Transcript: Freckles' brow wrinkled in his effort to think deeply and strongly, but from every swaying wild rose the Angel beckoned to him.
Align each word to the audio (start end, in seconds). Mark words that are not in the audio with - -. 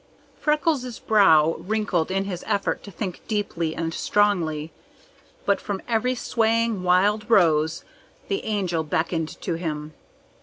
Freckles' 0.39 0.97
brow 0.97 1.57
wrinkled 1.59 2.09
in 2.09 2.23
his 2.25 2.43
effort 2.47 2.81
to 2.81 2.89
think 2.89 3.21
deeply 3.27 3.75
and 3.75 3.93
strongly, 3.93 4.71
but 5.45 5.61
from 5.61 5.79
every 5.87 6.15
swaying 6.15 6.81
wild 6.81 7.29
rose 7.29 7.85
the 8.27 8.43
Angel 8.43 8.81
beckoned 8.83 9.29
to 9.41 9.53
him. 9.59 9.93